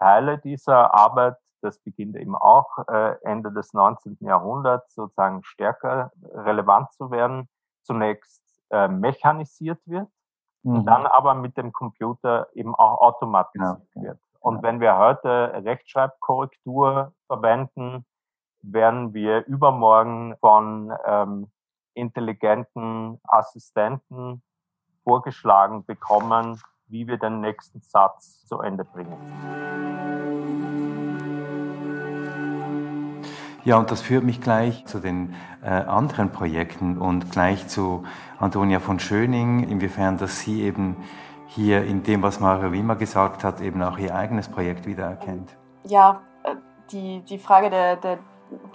[0.01, 4.17] Teile dieser Arbeit das beginnt eben auch äh, Ende des 19.
[4.21, 7.47] Jahrhunderts sozusagen stärker relevant zu werden,
[7.83, 10.09] zunächst äh, mechanisiert wird
[10.63, 10.75] mhm.
[10.75, 14.19] und dann aber mit dem Computer eben auch automatisiert ja, wird.
[14.39, 18.05] Und wenn wir heute Rechtschreibkorrektur verwenden,
[18.63, 21.51] werden wir übermorgen von ähm,
[21.93, 24.41] intelligenten Assistenten
[25.03, 26.59] vorgeschlagen bekommen,
[26.91, 29.17] wie wir den nächsten Satz zu Ende bringen.
[33.63, 38.03] Ja, und das führt mich gleich zu den äh, anderen Projekten und gleich zu
[38.39, 40.97] Antonia von Schöning, inwiefern dass sie eben
[41.45, 45.55] hier in dem, was Mario Wimmer gesagt hat, eben auch ihr eigenes Projekt wiedererkennt.
[45.83, 46.55] Ja, äh,
[46.91, 48.19] die, die Frage der, der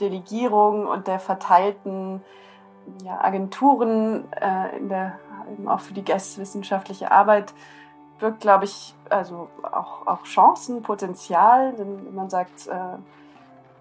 [0.00, 2.22] Delegierung und der verteilten
[3.02, 5.18] ja, Agenturen äh, in der,
[5.52, 7.55] eben auch für die geisteswissenschaftliche Arbeit
[8.18, 12.98] birgt, glaube ich, also auch, auch Chancen, Potenzial, denn man sagt, äh,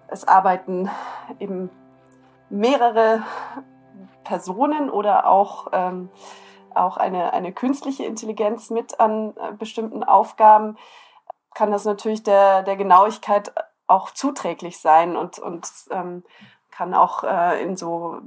[0.08, 0.90] es arbeiten
[1.38, 1.70] eben
[2.48, 3.22] mehrere
[4.24, 6.10] Personen oder auch, ähm,
[6.74, 10.76] auch eine, eine künstliche Intelligenz mit an äh, bestimmten Aufgaben,
[11.54, 13.52] kann das natürlich der, der Genauigkeit
[13.86, 16.24] auch zuträglich sein und, und ähm,
[16.70, 18.20] kann auch äh, in so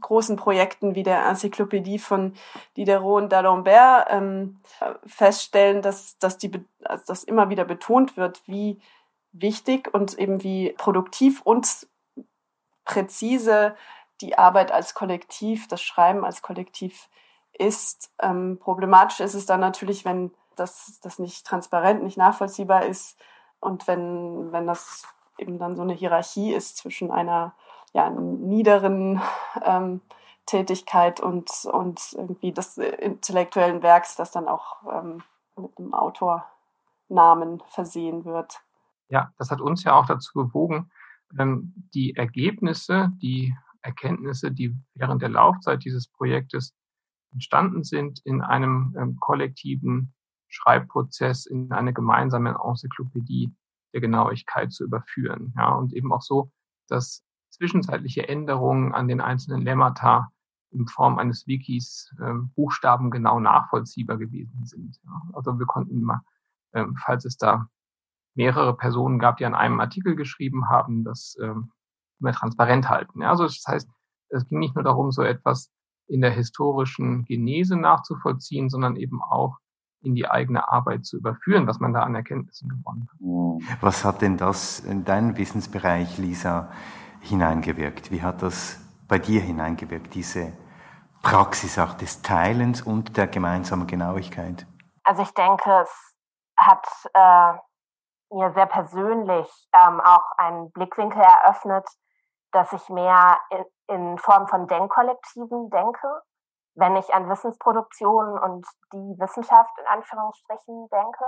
[0.00, 2.34] großen Projekten wie der Enzyklopädie von
[2.76, 4.60] Diderot und d'Alembert ähm,
[5.06, 6.50] feststellen, dass, dass, die,
[6.84, 8.80] also dass immer wieder betont wird, wie
[9.32, 11.86] wichtig und eben wie produktiv und
[12.84, 13.76] präzise
[14.20, 17.08] die Arbeit als Kollektiv, das Schreiben als Kollektiv
[17.52, 18.12] ist.
[18.20, 23.18] Ähm, problematisch ist es dann natürlich, wenn das, das nicht transparent, nicht nachvollziehbar ist
[23.60, 25.06] und wenn, wenn das
[25.38, 27.54] eben dann so eine Hierarchie ist zwischen einer
[27.92, 29.20] ja, niederen
[29.64, 30.00] ähm,
[30.46, 35.22] Tätigkeit und, und irgendwie des intellektuellen Werks, das dann auch ähm,
[35.56, 38.60] mit einem Autornamen versehen wird
[39.12, 40.90] ja, das hat uns ja auch dazu bewogen,
[41.38, 46.74] ähm, die Ergebnisse, die Erkenntnisse, die während der Laufzeit dieses Projektes
[47.30, 50.14] entstanden sind, in einem ähm, kollektiven
[50.48, 53.54] Schreibprozess, in eine gemeinsame Enzyklopädie
[53.92, 55.52] der Genauigkeit zu überführen.
[55.56, 56.50] Ja, und eben auch so,
[56.88, 60.30] dass zwischenzeitliche Änderungen an den einzelnen Lemmata
[60.70, 64.98] in Form eines Wikis ähm, buchstabengenau nachvollziehbar gewesen sind.
[65.04, 65.22] Ja.
[65.34, 66.22] Also wir konnten immer,
[66.72, 67.68] ähm, falls es da
[68.34, 71.70] mehrere Personen gab, die an einem Artikel geschrieben haben, das ähm,
[72.18, 73.20] mehr transparent halten.
[73.20, 73.88] Ja, also das heißt,
[74.30, 75.70] es ging nicht nur darum, so etwas
[76.08, 79.58] in der historischen Genese nachzuvollziehen, sondern eben auch
[80.02, 83.82] in die eigene Arbeit zu überführen, was man da an Erkenntnissen gewonnen hat.
[83.82, 86.72] Was hat denn das in deinen Wissensbereich, Lisa,
[87.22, 88.10] hineingewirkt?
[88.10, 90.52] Wie hat das bei dir hineingewirkt, diese
[91.22, 94.66] Praxis auch des Teilens und der gemeinsamen Genauigkeit?
[95.04, 96.16] Also ich denke, es
[96.56, 97.52] hat äh,
[98.34, 101.88] mir sehr persönlich ähm, auch einen Blickwinkel eröffnet,
[102.52, 106.22] dass ich mehr in, in Form von Denkkollektiven denke,
[106.74, 111.24] wenn ich an Wissensproduktion und die Wissenschaft in Anführungsstrichen denke.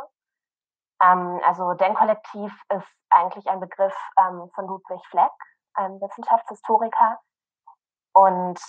[1.03, 5.33] Ähm, also Denkkollektiv ist eigentlich ein Begriff ähm, von Ludwig Fleck,
[5.75, 7.21] einem Wissenschaftshistoriker.
[8.15, 8.61] Und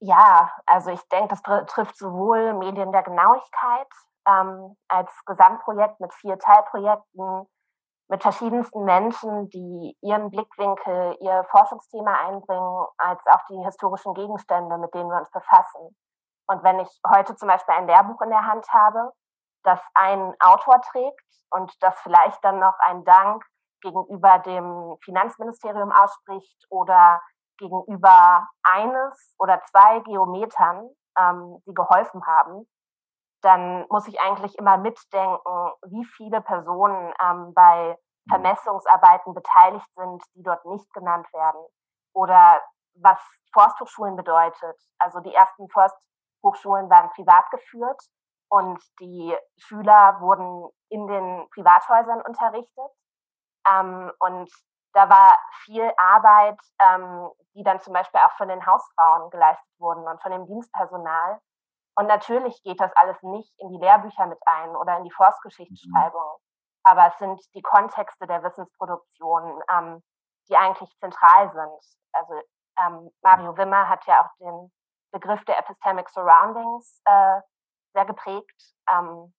[0.00, 3.88] ja, also ich denke, das trifft sowohl Medien der Genauigkeit
[4.26, 7.46] ähm, als Gesamtprojekt mit vier Teilprojekten,
[8.08, 14.94] mit verschiedensten Menschen, die ihren Blickwinkel, ihr Forschungsthema einbringen, als auch die historischen Gegenstände, mit
[14.94, 15.96] denen wir uns befassen.
[16.48, 19.12] Und wenn ich heute zum Beispiel ein Lehrbuch in der Hand habe,
[19.64, 23.44] das ein Autor trägt und das vielleicht dann noch einen Dank
[23.80, 27.20] gegenüber dem Finanzministerium ausspricht oder
[27.58, 32.66] gegenüber eines oder zwei Geometern, ähm, die geholfen haben,
[33.42, 35.38] dann muss ich eigentlich immer mitdenken,
[35.88, 38.30] wie viele Personen ähm, bei mhm.
[38.30, 41.64] Vermessungsarbeiten beteiligt sind, die dort nicht genannt werden.
[42.12, 42.60] Oder
[43.00, 43.18] was
[43.52, 44.76] Forsthochschulen bedeutet.
[44.98, 48.00] Also die ersten Forsthochschulen waren privat geführt
[48.48, 52.90] und die Schüler wurden in den Privathäusern unterrichtet.
[53.70, 54.50] Ähm, und
[54.92, 60.06] da war viel Arbeit, ähm, die dann zum Beispiel auch von den Hausfrauen geleistet wurden
[60.08, 61.38] und von dem Dienstpersonal.
[61.96, 66.38] Und natürlich geht das alles nicht in die Lehrbücher mit ein oder in die Forstgeschichtsschreibung.
[66.88, 70.02] aber es sind die Kontexte der Wissensproduktion, ähm,
[70.48, 71.98] die eigentlich zentral sind.
[72.12, 72.34] Also
[72.78, 74.72] ähm, Mario Wimmer hat ja auch den
[75.10, 77.40] Begriff der Epistemic Surroundings äh,
[77.92, 78.74] sehr geprägt.
[78.88, 79.34] Ähm,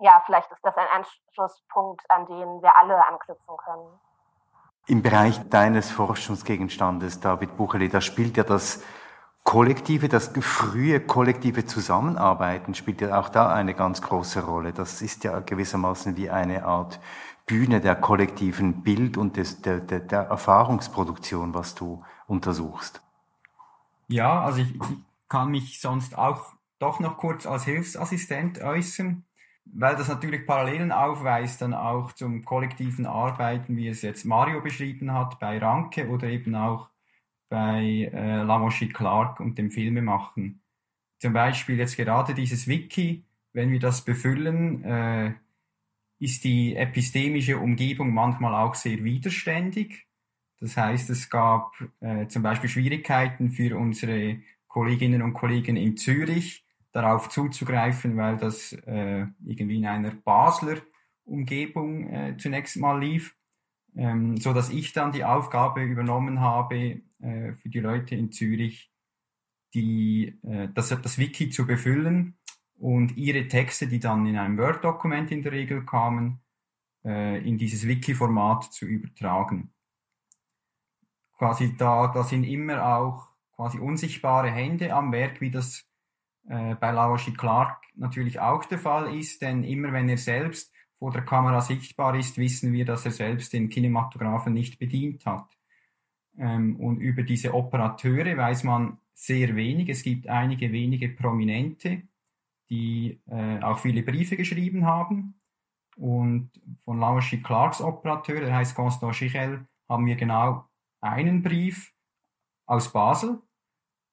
[0.00, 4.00] ja, vielleicht ist das ein Anschlusspunkt, an den wir alle anknüpfen können.
[4.86, 8.82] Im Bereich deines Forschungsgegenstandes, David Bucheli, da spielt ja das
[9.44, 14.72] kollektive, das frühe kollektive Zusammenarbeiten spielt ja auch da eine ganz große Rolle.
[14.72, 17.00] Das ist ja gewissermaßen wie eine Art
[17.46, 23.02] Bühne der kollektiven Bild- und des, der, der, der Erfahrungsproduktion, was du untersuchst.
[24.06, 29.24] Ja, also ich, ich kann mich sonst auch doch noch kurz als Hilfsassistent äußern,
[29.72, 35.12] weil das natürlich Parallelen aufweist dann auch zum kollektiven Arbeiten, wie es jetzt Mario beschrieben
[35.12, 36.90] hat, bei Ranke oder eben auch
[37.48, 40.62] bei äh, Lamoshi Clark und dem Filmemachen.
[41.18, 45.34] Zum Beispiel jetzt gerade dieses Wiki, wenn wir das befüllen, äh,
[46.20, 50.06] ist die epistemische Umgebung manchmal auch sehr widerständig.
[50.60, 56.64] Das heißt, es gab äh, zum Beispiel Schwierigkeiten für unsere Kolleginnen und Kollegen in Zürich,
[57.02, 60.78] darauf zuzugreifen, weil das äh, irgendwie in einer Basler
[61.24, 63.36] Umgebung äh, zunächst mal lief,
[63.96, 68.90] ähm, so dass ich dann die Aufgabe übernommen habe, äh, für die Leute in Zürich
[69.74, 72.38] die, äh, das, das Wiki zu befüllen
[72.76, 76.40] und ihre Texte, die dann in einem Word-Dokument in der Regel kamen,
[77.04, 79.72] äh, in dieses Wiki-Format zu übertragen.
[81.36, 85.87] Quasi da, da sind immer auch quasi unsichtbare Hände am Werk, wie das
[86.48, 91.12] äh, bei Laoshi Clark natürlich auch der Fall ist, denn immer wenn er selbst vor
[91.12, 95.46] der Kamera sichtbar ist, wissen wir, dass er selbst den Kinematographen nicht bedient hat.
[96.36, 99.88] Ähm, und über diese Operateure weiß man sehr wenig.
[99.88, 102.02] Es gibt einige wenige Prominente,
[102.70, 105.40] die äh, auch viele Briefe geschrieben haben.
[105.96, 106.50] Und
[106.84, 110.68] von Laoshi Clarks Operateur, der heißt Constant Schichel, haben wir genau
[111.00, 111.92] einen Brief
[112.66, 113.40] aus Basel,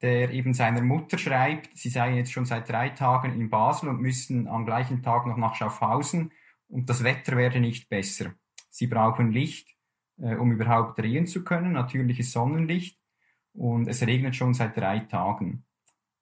[0.02, 4.02] der eben seiner Mutter schreibt, sie seien jetzt schon seit drei Tagen in Basel und
[4.02, 6.32] müssten am gleichen Tag noch nach Schaffhausen
[6.68, 8.34] und das Wetter werde nicht besser.
[8.70, 9.76] Sie brauchen Licht,
[10.18, 13.00] äh, um überhaupt drehen zu können, natürliches Sonnenlicht
[13.54, 15.64] und es regnet schon seit drei Tagen.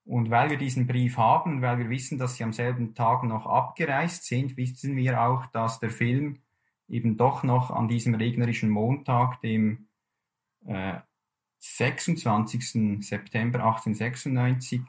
[0.05, 3.47] Und weil wir diesen Brief haben, weil wir wissen, dass sie am selben Tag noch
[3.47, 6.39] abgereist sind, wissen wir auch, dass der Film
[6.89, 9.87] eben doch noch an diesem regnerischen Montag, dem
[10.65, 10.99] äh,
[11.63, 12.99] 26.
[12.99, 14.81] September 1896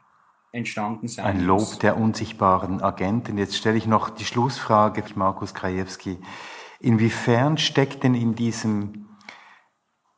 [0.51, 1.79] entstanden sein Ein Lob muss.
[1.79, 3.39] der unsichtbaren Agenten.
[3.39, 6.19] Jetzt stelle ich noch die Schlussfrage, Markus Krajewski.
[6.81, 9.07] Inwiefern steckt denn in diesem,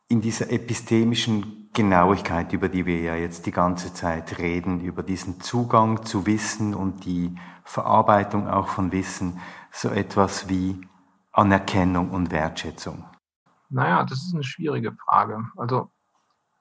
[0.09, 5.42] in dieser epistemischen Genauigkeit, über die wir ja jetzt die ganze Zeit reden, über diesen
[5.42, 9.40] Zugang zu Wissen und die Verarbeitung auch von Wissen,
[9.71, 10.81] so etwas wie
[11.33, 13.05] Anerkennung und Wertschätzung?
[13.69, 15.45] Naja, das ist eine schwierige Frage.
[15.57, 15.90] Also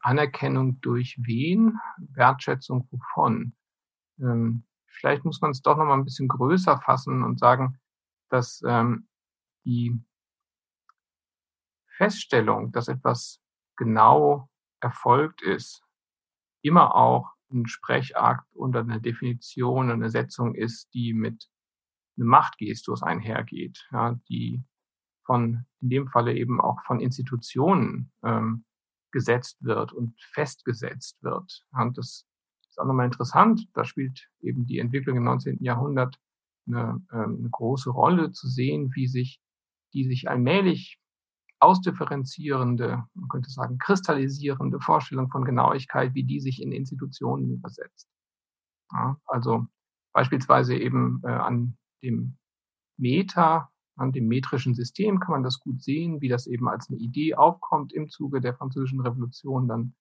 [0.06, 3.56] Anerkennung durch wen, Wertschätzung wovon.
[4.20, 7.80] Ähm, vielleicht muss man es doch noch mal ein bisschen größer fassen und sagen,
[8.30, 9.08] dass ähm,
[9.66, 10.00] die
[11.98, 13.42] Feststellung, dass etwas
[13.78, 15.84] genau erfolgt ist,
[16.62, 21.50] immer auch ein Sprechakt oder eine Definition, eine Setzung ist, die mit
[22.18, 24.64] einem Machtgestus einhergeht, ja, die
[25.26, 28.66] von, in dem Falle eben auch von Institutionen ähm,
[29.16, 31.66] gesetzt wird und festgesetzt wird.
[31.72, 32.26] Und das
[32.68, 33.66] ist auch nochmal interessant.
[33.74, 35.64] Da spielt eben die Entwicklung im 19.
[35.64, 36.20] Jahrhundert
[36.68, 39.40] eine, ähm, eine große Rolle zu sehen, wie sich
[39.94, 41.00] die sich allmählich
[41.60, 48.10] ausdifferenzierende, man könnte sagen kristallisierende Vorstellung von Genauigkeit, wie die sich in Institutionen übersetzt.
[48.92, 49.66] Ja, also
[50.12, 52.38] beispielsweise eben äh, an dem
[52.98, 57.00] Meta an dem metrischen System kann man das gut sehen, wie das eben als eine
[57.00, 59.96] Idee aufkommt im Zuge der Französischen Revolution dann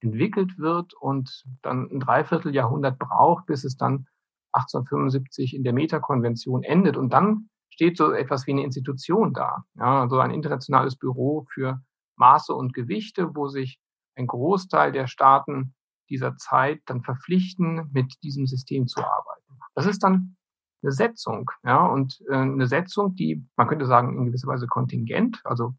[0.00, 4.06] entwickelt wird und dann ein Dreivierteljahrhundert braucht, bis es dann
[4.52, 6.96] 1875 in der Meta-Konvention endet.
[6.96, 9.64] Und dann steht so etwas wie eine Institution da.
[9.74, 11.82] Ja, also ein internationales Büro für
[12.16, 13.78] Maße und Gewichte, wo sich
[14.16, 15.74] ein Großteil der Staaten
[16.08, 19.60] dieser Zeit dann verpflichten, mit diesem System zu arbeiten.
[19.74, 20.36] Das ist dann
[20.82, 25.40] eine Setzung, ja, und äh, eine Setzung, die, man könnte sagen, in gewisser Weise kontingent,
[25.44, 25.74] also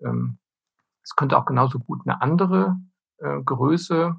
[0.00, 0.38] ähm,
[1.02, 2.76] es könnte auch genauso gut eine andere
[3.18, 4.14] äh, Größe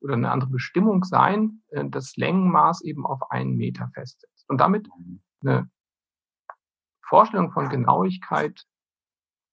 [0.00, 4.44] oder eine andere Bestimmung sein, äh, das Längenmaß eben auf einen Meter festsetzt.
[4.48, 4.88] Und damit
[5.42, 5.70] eine
[7.02, 8.64] Vorstellung von Genauigkeit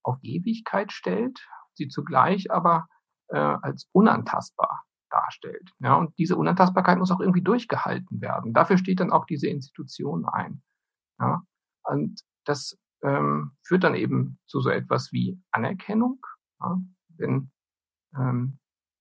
[0.04, 2.88] auf Ewigkeit stellt, sie zugleich aber
[3.28, 5.72] äh, als unantastbar darstellt.
[5.80, 8.53] Ja, und diese Unantastbarkeit muss auch irgendwie durchgehalten werden.
[8.53, 10.61] Dafür steht dann auch diese Institution ein.
[11.20, 11.43] Ja,
[11.84, 16.20] und das ähm, führt dann eben zu so etwas wie Anerkennung.
[16.59, 16.78] Ja,
[17.18, 17.51] wenn
[18.18, 18.59] ähm,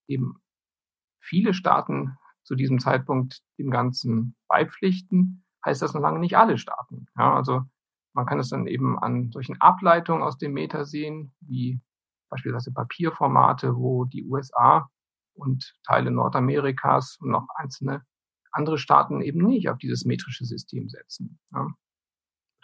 [0.08, 0.36] eben
[1.20, 7.06] viele Staaten zu diesem Zeitpunkt dem Ganzen beipflichten, heißt das noch lange nicht alle Staaten.
[7.16, 7.62] Ja, also
[8.14, 11.80] man kann es dann eben an solchen Ableitungen aus dem Meta sehen, wie
[12.28, 14.90] beispielsweise Papierformate, wo die USA
[15.34, 18.04] und Teile Nordamerikas und noch einzelne
[18.52, 21.38] andere Staaten eben nicht auf dieses metrische System setzen.
[21.52, 21.68] Ja,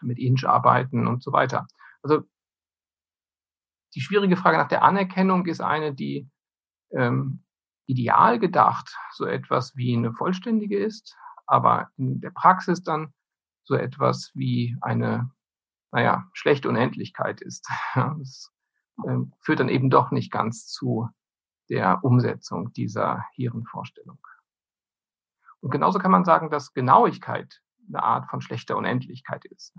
[0.03, 1.67] mit Inch arbeiten und so weiter.
[2.03, 2.23] Also
[3.95, 6.29] die schwierige Frage nach der Anerkennung ist eine, die
[6.93, 7.43] ähm,
[7.87, 11.17] ideal gedacht so etwas wie eine vollständige ist,
[11.47, 13.13] aber in der Praxis dann
[13.65, 15.31] so etwas wie eine,
[15.91, 17.69] naja, schlechte Unendlichkeit ist.
[17.95, 18.53] Das
[19.07, 21.09] ähm, führt dann eben doch nicht ganz zu
[21.69, 24.19] der Umsetzung dieser Hirnvorstellung.
[25.61, 29.75] Und genauso kann man sagen, dass Genauigkeit eine Art von schlechter Unendlichkeit ist.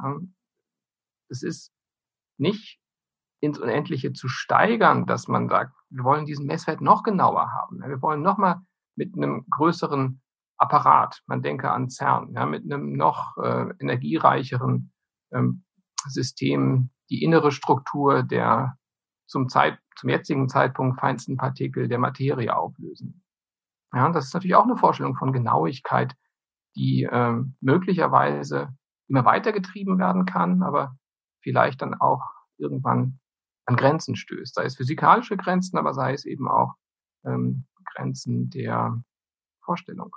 [1.29, 1.71] Es ist
[2.37, 2.79] nicht
[3.39, 7.79] ins Unendliche zu steigern, dass man sagt, wir wollen diesen Messwert noch genauer haben.
[7.79, 8.61] Wir wollen nochmal
[8.95, 10.21] mit einem größeren
[10.57, 14.91] Apparat, man denke an CERN, mit einem noch äh, energiereicheren
[15.31, 15.63] ähm,
[16.07, 18.77] System, die innere Struktur der
[19.25, 23.21] zum, Zeit, zum jetzigen Zeitpunkt feinsten Partikel der Materie auflösen.
[23.93, 26.15] Ja, das ist natürlich auch eine Vorstellung von Genauigkeit,
[26.75, 28.69] die äh, möglicherweise
[29.09, 30.95] immer weitergetrieben werden kann, aber
[31.41, 32.23] vielleicht dann auch
[32.57, 33.19] irgendwann
[33.65, 34.55] an Grenzen stößt.
[34.55, 36.75] Sei es physikalische Grenzen, aber sei es eben auch
[37.25, 39.03] ähm, Grenzen der
[39.63, 40.15] Vorstellung.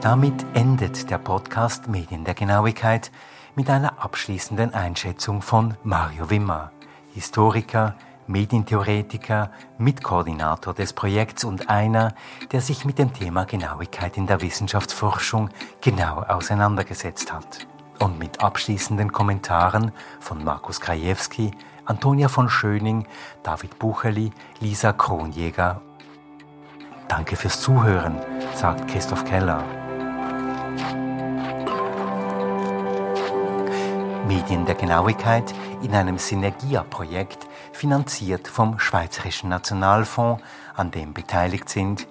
[0.00, 3.12] Damit endet der Podcast Medien der Genauigkeit
[3.54, 6.72] mit einer abschließenden Einschätzung von Mario Wimmer,
[7.12, 7.94] Historiker,
[8.26, 12.14] Medientheoretiker, Mitkoordinator des Projekts und einer,
[12.50, 15.50] der sich mit dem Thema Genauigkeit in der Wissenschaftsforschung
[15.82, 17.66] genau auseinandergesetzt hat.
[17.98, 21.50] Und mit abschließenden Kommentaren von Markus Krajewski,
[21.84, 23.06] Antonia von Schöning,
[23.42, 24.30] David Bucheli,
[24.60, 25.82] Lisa Kronjäger.
[27.06, 28.18] Danke fürs Zuhören,
[28.54, 29.62] sagt Christoph Keller.
[34.30, 35.52] Medien der Genauigkeit
[35.82, 40.40] in einem Synergia-Projekt, finanziert vom Schweizerischen Nationalfonds,
[40.76, 42.06] an dem beteiligt sind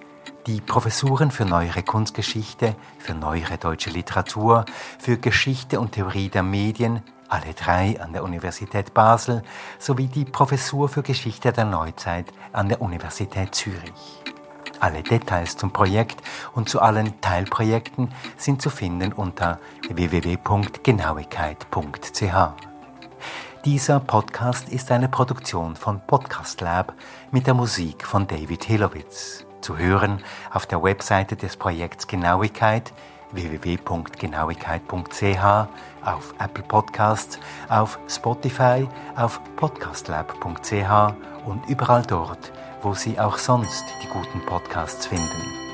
[0.46, 4.66] die Professuren für Neuere Kunstgeschichte, für Neuere Deutsche Literatur,
[5.00, 9.42] für Geschichte und Theorie der Medien, alle drei an der Universität Basel,
[9.78, 14.24] sowie die Professur für Geschichte der Neuzeit an der Universität Zürich.
[14.80, 16.24] Alle Details zum Projekt
[16.54, 19.60] und zu allen Teilprojekten sind zu finden unter
[19.90, 22.70] www.genauigkeit.ch.
[23.66, 26.94] Dieser Podcast ist eine Produktion von Podcast Lab
[27.32, 29.46] mit der Musik von David Hilowitz.
[29.60, 32.94] Zu hören auf der Webseite des Projekts Genauigkeit
[33.32, 35.68] www.genauigkeit.ch,
[36.06, 41.14] auf Apple Podcasts, auf Spotify, auf podcastlab.ch
[41.46, 42.52] und überall dort,
[42.82, 45.69] wo Sie auch sonst die guten Podcasts finden.